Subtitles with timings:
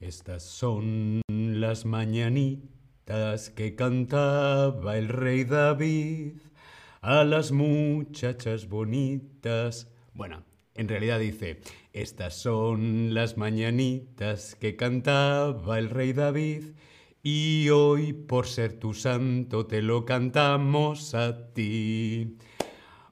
[0.00, 6.34] Estas son las mañanitas que cantaba el rey David
[7.00, 9.88] a las muchachas bonitas.
[10.12, 10.44] Bueno,
[10.74, 11.60] en realidad dice,
[11.92, 16.72] estas son las mañanitas que cantaba el rey David
[17.22, 22.36] y hoy por ser tu santo te lo cantamos a ti.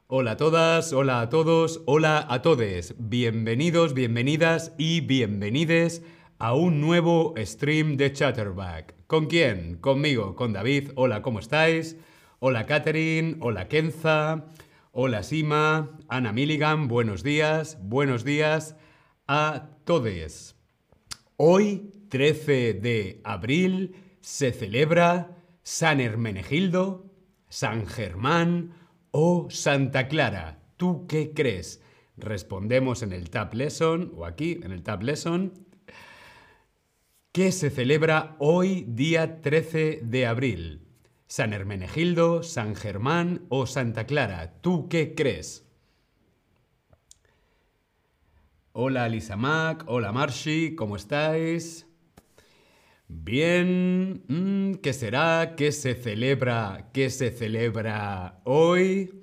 [0.08, 2.96] Hola a todas, hola a todos, hola a todes.
[2.98, 6.02] Bienvenidos, bienvenidas y bienvenides
[6.42, 9.06] a un nuevo stream de Chatterback.
[9.06, 9.76] ¿Con quién?
[9.76, 10.90] Conmigo, con David.
[10.96, 11.96] Hola, ¿cómo estáis?
[12.40, 14.46] Hola Catherine, hola Kenza,
[14.90, 18.74] hola Sima, Ana Milligan, buenos días, buenos días
[19.28, 20.56] a todos.
[21.36, 27.06] Hoy, 13 de abril, se celebra San Hermenegildo,
[27.50, 28.72] San Germán
[29.12, 30.58] o Santa Clara.
[30.76, 31.80] ¿Tú qué crees?
[32.16, 35.70] Respondemos en el Tab Lesson o aquí en el Tab Lesson
[37.32, 40.82] ¿Qué se celebra hoy día 13 de abril?
[41.26, 44.60] ¿San Hermenegildo, San Germán o Santa Clara?
[44.60, 45.66] ¿Tú qué crees?
[48.72, 51.86] Hola Lisa Mac, hola Marshi, ¿cómo estáis?
[53.08, 55.54] Bien, mm, ¿qué será?
[55.56, 56.90] ¿Qué se celebra?
[56.92, 59.22] ¿Qué se celebra hoy?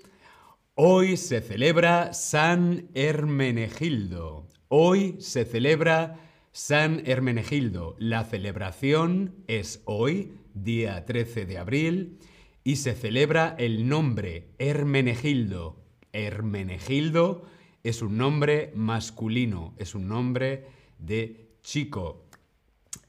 [0.73, 4.47] Hoy se celebra San Hermenegildo.
[4.67, 7.95] Hoy se celebra San Hermenegildo.
[7.99, 12.19] La celebración es hoy, día 13 de abril,
[12.63, 15.77] y se celebra el nombre Hermenegildo.
[16.11, 17.43] Hermenegildo
[17.83, 20.65] es un nombre masculino, es un nombre
[20.97, 22.25] de chico.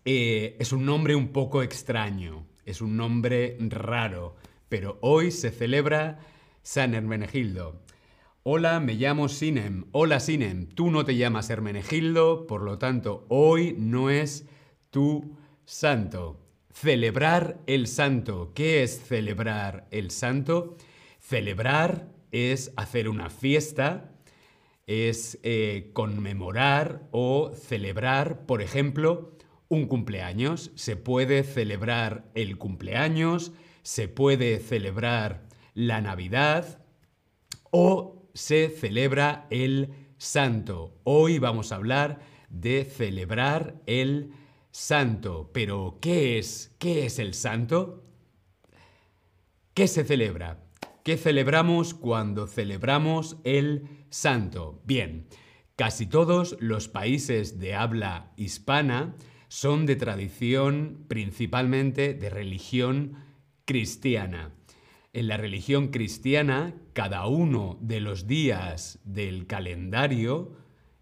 [0.04, 4.36] Eh, es un nombre un poco extraño, es un nombre raro,
[4.68, 6.20] pero hoy se celebra
[6.62, 7.82] San Hermenegildo.
[8.42, 9.84] Hola, me llamo Sinem.
[9.92, 14.46] Hola Sinem, tú no te llamas Hermenegildo, por lo tanto, hoy no es
[14.88, 16.40] tu santo.
[16.72, 18.52] Celebrar el santo.
[18.54, 20.78] ¿Qué es celebrar el santo?
[21.18, 24.10] Celebrar es hacer una fiesta,
[24.86, 29.36] es eh, conmemorar o celebrar, por ejemplo,
[29.68, 30.70] un cumpleaños.
[30.76, 33.52] Se puede celebrar el cumpleaños,
[33.82, 36.82] se puede celebrar la Navidad
[37.70, 40.98] o se celebra el santo.
[41.04, 44.32] Hoy vamos a hablar de celebrar el
[44.70, 45.50] santo.
[45.52, 46.74] Pero, ¿qué es?
[46.78, 48.02] ¿Qué es el santo?
[49.74, 50.64] ¿Qué se celebra?
[51.04, 54.80] ¿Qué celebramos cuando celebramos el santo?
[54.86, 55.26] Bien,
[55.76, 59.16] casi todos los países de habla hispana
[59.48, 63.16] son de tradición principalmente de religión
[63.66, 64.54] cristiana.
[65.12, 70.52] En la religión cristiana, cada uno de los días del calendario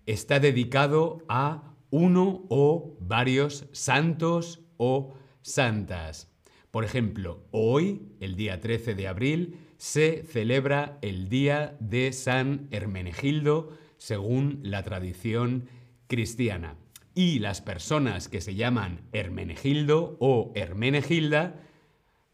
[0.07, 6.33] está dedicado a uno o varios santos o santas.
[6.71, 13.77] Por ejemplo, hoy, el día 13 de abril, se celebra el Día de San Hermenegildo
[13.99, 15.69] según la tradición
[16.07, 16.77] cristiana.
[17.15, 21.68] Y las personas que se llaman Hermenegildo o Hermenegilda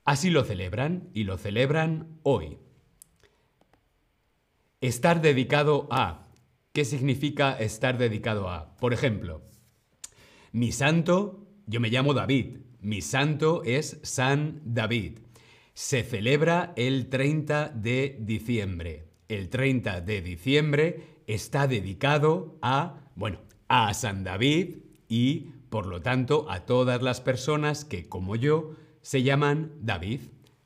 [0.05, 2.59] Así lo celebran y lo celebran hoy.
[4.81, 6.29] Estar dedicado a.
[6.73, 8.77] ¿Qué significa estar dedicado a?
[8.77, 9.43] Por ejemplo,
[10.53, 15.21] mi santo, yo me llamo David, mi santo es San David.
[15.73, 19.09] Se celebra el 30 de diciembre.
[19.29, 24.77] El 30 de diciembre está dedicado a, bueno, a San David
[25.09, 30.21] y, por lo tanto, a todas las personas que, como yo, se llaman David.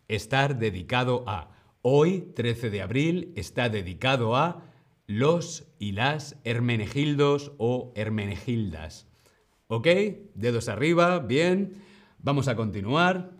[0.07, 1.51] Estar dedicado a.
[1.83, 4.63] Hoy, 13 de abril, está dedicado a
[5.07, 9.09] los y las Hermenegildos o Hermenegildas.
[9.67, 9.89] ¿Ok?
[10.35, 11.83] Dedos arriba, bien.
[12.19, 13.33] Vamos a continuar.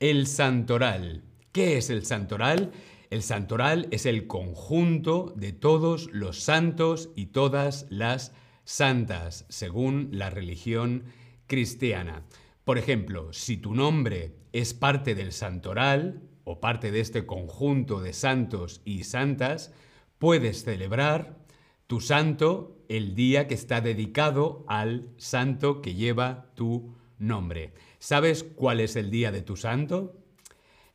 [0.00, 1.22] El santoral.
[1.52, 2.72] ¿Qué es el santoral?
[3.10, 8.32] El santoral es el conjunto de todos los santos y todas las
[8.64, 11.04] santas, según la religión
[11.46, 12.24] cristiana.
[12.66, 18.12] Por ejemplo, si tu nombre es parte del santoral o parte de este conjunto de
[18.12, 19.72] santos y santas,
[20.18, 21.38] puedes celebrar
[21.86, 27.72] tu santo el día que está dedicado al santo que lleva tu nombre.
[28.00, 30.16] ¿Sabes cuál es el día de tu santo?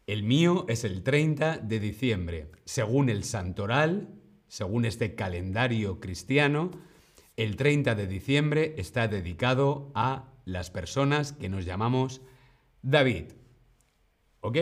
[0.08, 2.52] El mío es el 30 de diciembre.
[2.66, 4.10] Según el santoral,
[4.50, 6.72] según este calendario cristiano,
[7.38, 12.22] el 30 de diciembre está dedicado a las personas que nos llamamos
[12.82, 13.34] David.
[14.42, 14.58] ¿Ok?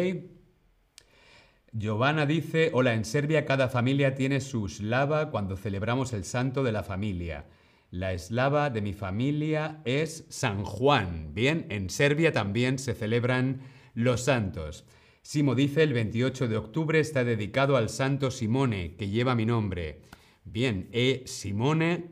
[1.71, 6.71] Giovanna dice, hola, en Serbia cada familia tiene su slava cuando celebramos el santo de
[6.71, 7.45] la familia.
[7.91, 11.33] La eslava de mi familia es San Juan.
[11.33, 13.61] Bien, en Serbia también se celebran
[13.93, 14.85] los santos.
[15.21, 20.01] Simo dice el 28 de octubre está dedicado al santo Simone, que lleva mi nombre.
[20.43, 21.23] Bien, E.
[21.25, 22.11] Simone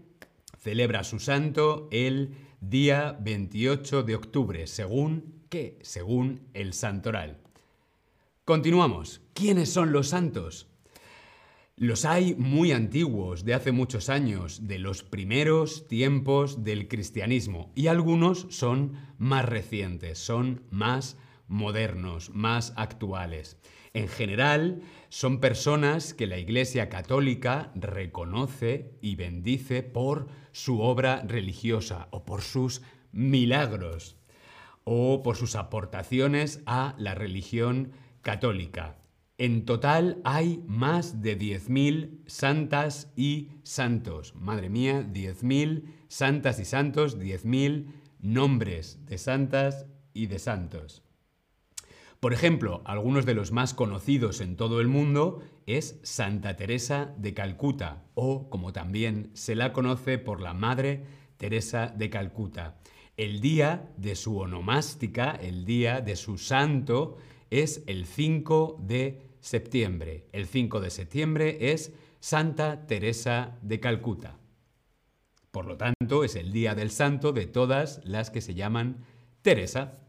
[0.60, 5.78] celebra su santo el día 28 de octubre, según qué?
[5.82, 7.38] Según el santoral.
[8.46, 9.22] Continuamos.
[9.34, 10.68] ¿Quiénes son los santos?
[11.76, 17.86] Los hay muy antiguos, de hace muchos años, de los primeros tiempos del cristianismo, y
[17.86, 21.18] algunos son más recientes, son más
[21.48, 23.58] modernos, más actuales.
[23.94, 32.08] En general, son personas que la Iglesia Católica reconoce y bendice por su obra religiosa
[32.12, 34.18] o por sus milagros
[34.84, 37.92] o por sus aportaciones a la religión
[38.22, 38.98] católica.
[39.40, 44.34] En total hay más de 10.000 santas y santos.
[44.36, 47.88] Madre mía, 10.000 santas y santos, 10.000
[48.20, 51.07] nombres de santas y de santos.
[52.20, 57.36] Por ejemplo, algunos de los más conocidos en todo el mundo es Santa Teresa de
[57.36, 61.04] Calcuta, o como también se la conoce por la Madre
[61.38, 62.80] Teresa de Calcuta.
[63.18, 67.18] El día de su onomástica, el día de su santo,
[67.52, 70.26] es el 5 de septiembre.
[70.32, 74.38] El 5 de septiembre es Santa Teresa de Calcuta.
[75.52, 79.06] Por lo tanto, es el día del santo de todas las que se llaman
[79.44, 80.07] Teresa.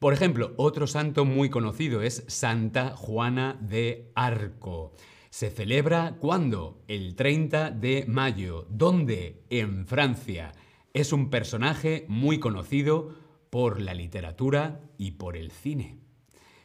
[0.00, 4.94] Por ejemplo, otro santo muy conocido es Santa Juana de Arco.
[5.28, 6.82] Se celebra cuando?
[6.88, 8.66] El 30 de mayo.
[8.70, 9.44] ¿Dónde?
[9.50, 10.52] En Francia.
[10.94, 13.14] Es un personaje muy conocido
[13.50, 15.98] por la literatura y por el cine.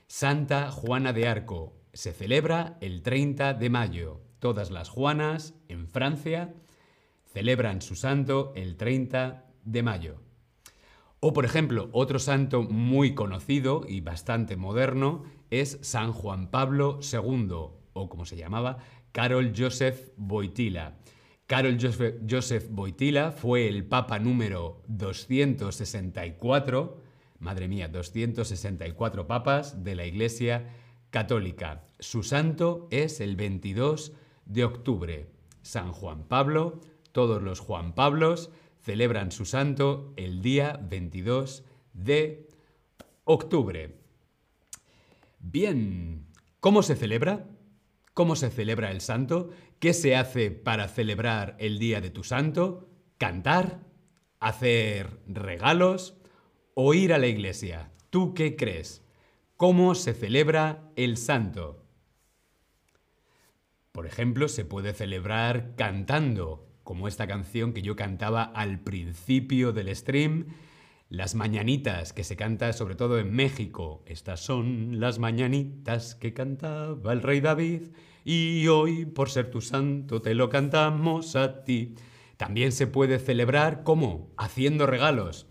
[0.08, 1.74] Santa Juana de Arco.
[1.92, 4.22] Se celebra el 30 de mayo.
[4.40, 6.54] Todas las Juanas en Francia
[7.34, 10.25] celebran su santo el 30 de mayo.
[11.28, 17.50] O por ejemplo, otro santo muy conocido y bastante moderno es San Juan Pablo II,
[17.94, 18.78] o como se llamaba,
[19.12, 21.00] Karol Joseph Wojtyla.
[21.48, 27.02] Karol Joseph Wojtyla fue el papa número 264
[27.40, 30.76] Madre mía, 264 papas de la Iglesia
[31.10, 31.86] Católica.
[31.98, 34.14] Su santo es el 22
[34.46, 35.26] de octubre.
[35.64, 36.82] San Juan Pablo,
[37.14, 38.52] todos los Juan Pablos
[38.86, 42.48] celebran su santo el día 22 de
[43.24, 43.96] octubre.
[45.40, 46.28] Bien,
[46.60, 47.48] ¿cómo se celebra?
[48.14, 49.50] ¿Cómo se celebra el santo?
[49.80, 52.88] ¿Qué se hace para celebrar el día de tu santo?
[53.18, 53.82] ¿Cantar?
[54.40, 56.16] ¿Hacer regalos?
[56.76, 57.90] o ir a la iglesia.
[58.12, 59.02] ¿Tú qué crees?
[59.58, 61.82] ¿Cómo se celebra el santo?
[63.92, 69.94] Por ejemplo, se puede celebrar cantando, como esta canción que yo cantaba al principio del
[69.94, 70.46] stream,
[71.10, 74.04] las mañanitas que se canta sobre todo en México.
[74.06, 77.90] Estas son las mañanitas que cantaba el rey David
[78.24, 81.96] y hoy, por ser tu santo, te lo cantamos a ti.
[82.38, 84.32] También se puede celebrar ¿cómo?
[84.38, 85.48] Haciendo regalos.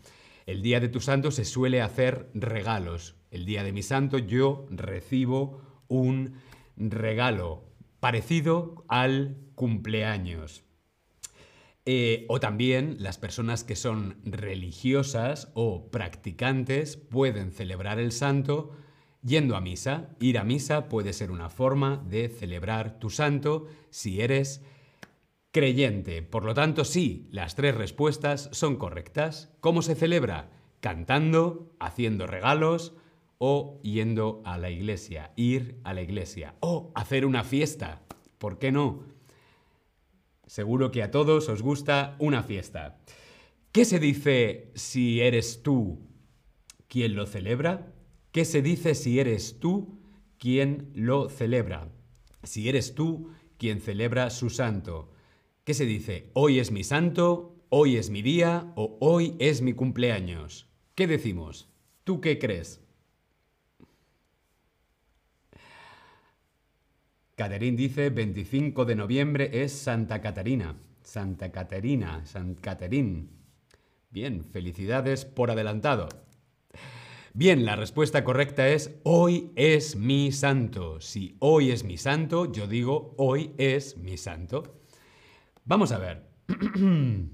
[0.47, 3.17] El día de tu santo se suele hacer regalos.
[3.31, 6.35] El día de mi santo yo recibo un
[6.77, 7.65] regalo
[7.99, 10.65] parecido al cumpleaños.
[11.87, 18.71] Eh, o también las personas que son religiosas o practicantes pueden celebrar el santo
[19.23, 20.09] yendo a misa.
[20.19, 24.63] Ir a misa puede ser una forma de celebrar tu santo si eres
[25.51, 26.23] creyente.
[26.23, 29.53] Por lo tanto, sí, las tres respuestas son correctas.
[29.61, 30.51] ¿Cómo se celebra?
[30.81, 32.95] Cantando, haciendo regalos
[33.39, 38.03] o yendo a la iglesia, ir a la iglesia o hacer una fiesta.
[38.39, 39.14] ¿Por qué no?
[40.47, 42.99] Seguro que a todos os gusta una fiesta.
[43.73, 45.99] ¿Qué se dice si eres tú
[46.87, 47.93] quien lo celebra?
[48.31, 49.99] ¿Qué se dice si eres tú
[50.39, 51.89] quien lo celebra?
[52.43, 55.11] Si eres tú quien celebra su santo.
[55.65, 56.31] ¿Qué se dice?
[56.35, 60.69] Hoy es mi santo, hoy es mi día o hoy es mi cumpleaños.
[60.95, 61.71] ¿Qué decimos?
[62.05, 62.84] ¿Tú qué crees?
[67.37, 70.77] Caterín dice 25 de noviembre es Santa Catarina.
[71.03, 73.29] Santa Caterina, San Caterín.
[74.11, 76.09] Bien, felicidades por adelantado.
[77.33, 81.01] Bien, la respuesta correcta es hoy es mi santo.
[81.01, 84.81] Si hoy es mi santo, yo digo hoy es mi santo.
[85.65, 86.29] Vamos a ver.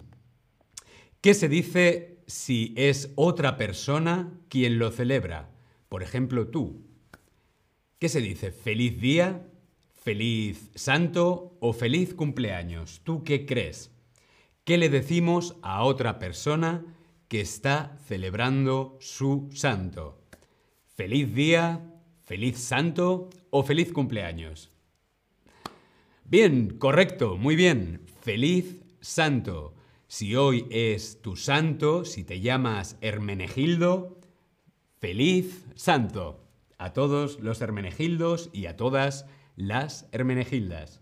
[1.20, 5.50] ¿Qué se dice si es otra persona quien lo celebra?
[5.90, 6.86] Por ejemplo, tú.
[7.98, 8.50] ¿Qué se dice?
[8.50, 9.46] ¿Feliz día?
[10.00, 11.58] ¿Feliz santo?
[11.60, 13.02] ¿O feliz cumpleaños?
[13.04, 13.92] ¿Tú qué crees?
[14.64, 16.86] ¿Qué le decimos a otra persona
[17.28, 20.22] que está celebrando su santo?
[20.96, 21.82] Feliz día,
[22.22, 24.70] feliz santo o feliz cumpleaños.
[26.24, 28.00] Bien, correcto, muy bien.
[28.22, 29.74] Feliz santo.
[30.06, 34.18] Si hoy es tu santo, si te llamas Hermenegildo,
[34.98, 36.46] feliz santo.
[36.78, 39.26] A todos los Hermenegildos y a todas
[39.56, 41.00] las Hermenegildas.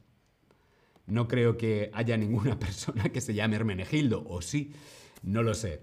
[1.07, 4.73] No creo que haya ninguna persona que se llame Hermenegildo, o sí,
[5.23, 5.83] no lo sé.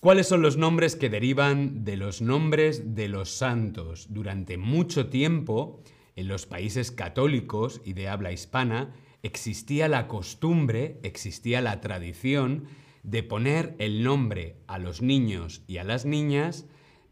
[0.00, 4.08] ¿Cuáles son los nombres que derivan de los nombres de los santos?
[4.10, 5.80] Durante mucho tiempo,
[6.16, 12.64] en los países católicos y de habla hispana, existía la costumbre, existía la tradición
[13.04, 16.66] de poner el nombre a los niños y a las niñas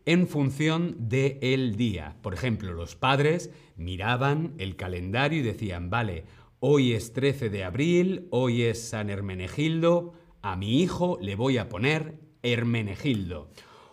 [0.07, 2.17] en función del el día.
[2.23, 6.25] Por ejemplo, los padres miraban el calendario y decían, vale,
[6.61, 11.69] hoy es 13 de abril, hoy es San Hermenegildo, a mi hijo le voy a
[11.69, 13.51] poner Hermenegildo.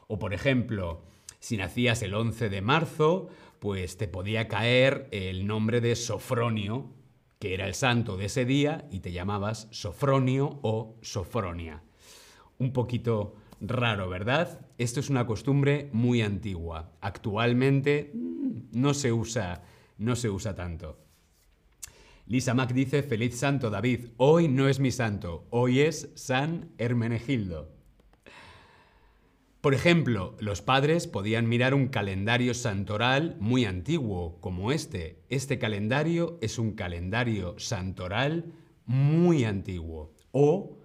[0.08, 1.04] O por ejemplo,
[1.40, 6.94] si nacías el 11 de marzo, pues te podía caer el nombre de Sofronio,
[7.40, 11.84] que era el santo de ese día, y te llamabas Sofronio o Sofronia.
[12.58, 14.66] Un poquito raro, ¿verdad?
[14.78, 16.92] Esto es una costumbre muy antigua.
[17.02, 19.64] Actualmente mm, no se usa,
[19.98, 20.98] no se usa tanto.
[22.26, 27.78] Lisa Mac dice, feliz santo David, hoy no es mi santo, hoy es San Hermenegildo.
[29.62, 35.24] Por ejemplo, los padres podían mirar un calendario santoral muy antiguo, como este.
[35.30, 38.54] Este calendario es un calendario santoral
[38.86, 40.14] muy antiguo.
[40.32, 40.77] O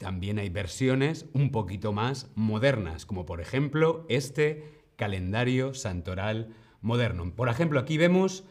[0.00, 4.64] también hay versiones un poquito más modernas, como por ejemplo este
[4.96, 7.34] calendario santoral moderno.
[7.36, 8.44] Por ejemplo, aquí vemos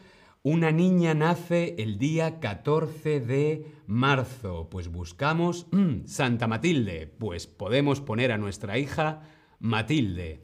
[0.44, 4.68] una niña nace el día 14 de marzo.
[4.70, 7.08] Pues buscamos mm, Santa Matilde.
[7.18, 9.22] Pues podemos poner a nuestra hija
[9.58, 10.42] Matilde.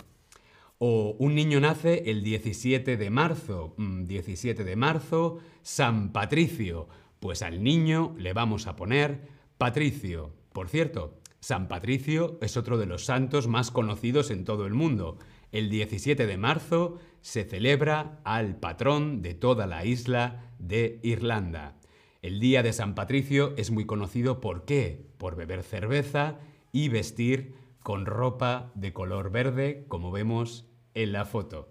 [0.78, 3.76] O un niño nace el 17 de marzo.
[3.78, 6.88] 17 mm, de marzo, San Patricio.
[7.20, 10.32] Pues al niño le vamos a poner Patricio.
[10.56, 15.18] Por cierto, San Patricio es otro de los santos más conocidos en todo el mundo.
[15.52, 21.76] El 17 de marzo se celebra al patrón de toda la isla de Irlanda.
[22.22, 25.06] El día de San Patricio es muy conocido por qué?
[25.18, 26.38] Por beber cerveza
[26.72, 31.68] y vestir con ropa de color verde, como vemos en la foto.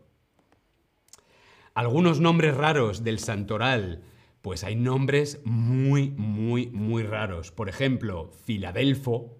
[1.73, 4.03] Algunos nombres raros del santoral,
[4.45, 7.49] pues hay nombres muy, muy, muy raros.
[7.49, 9.39] Por ejemplo, Filadelfo,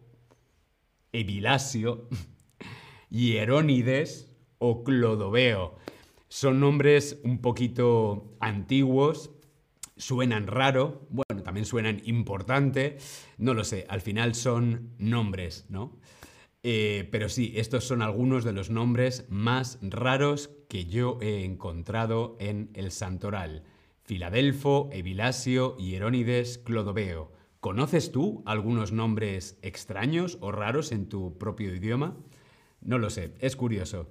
[1.12, 2.10] Evilasio,
[3.12, 5.76] Hierónides o Clodoveo.
[6.28, 9.30] Son nombres un poquito antiguos,
[9.96, 12.98] suenan raro, bueno, también suenan importante,
[13.38, 16.00] no lo sé, al final son nombres, ¿no?
[16.64, 22.38] Eh, pero sí, estos son algunos de los nombres más raros que yo he encontrado
[22.40, 23.66] en el santoral.
[24.06, 27.32] Filadelfo, Evilasio, Hierónides, Clodoveo.
[27.60, 32.16] ¿Conoces tú algunos nombres extraños o raros en tu propio idioma?
[32.82, 34.08] No lo sé, es curioso.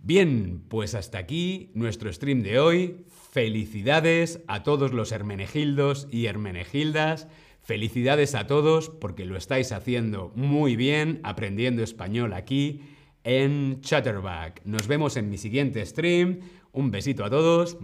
[0.00, 3.04] Bien, pues hasta aquí nuestro stream de hoy.
[3.30, 7.28] Felicidades a todos los Hermenegildos y Hermenegildas.
[7.60, 12.80] Felicidades a todos porque lo estáis haciendo muy bien, aprendiendo español aquí
[13.22, 14.62] en Chatterback.
[14.64, 16.40] Nos vemos en mi siguiente stream.
[16.78, 17.76] Un besito a todos.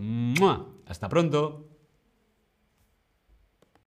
[0.86, 1.66] Hasta pronto.